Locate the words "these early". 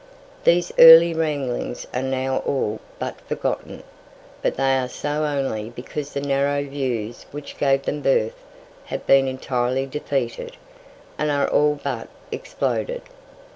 0.45-1.13